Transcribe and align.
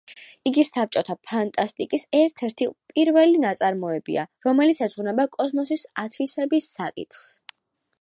იგი 0.51 0.61
საბჭოთა 0.67 1.15
ფანტასტიკის 1.31 2.05
ერთ-ერთი 2.21 2.69
პირველი 2.95 3.43
ნაწარმოებია, 3.45 4.27
რომელიც 4.49 4.85
ეძღვნება 4.89 5.29
კოსმოსის 5.39 5.89
ათვისების 6.07 6.75
საკითხს. 6.81 7.35